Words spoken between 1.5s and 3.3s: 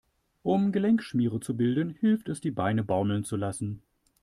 bilden, hilft es, die Beine baumeln